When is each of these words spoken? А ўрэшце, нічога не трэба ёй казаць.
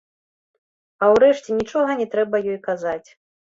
А 1.01 1.09
ўрэшце, 1.17 1.49
нічога 1.61 1.99
не 2.01 2.09
трэба 2.17 2.43
ёй 2.51 2.61
казаць. 2.69 3.09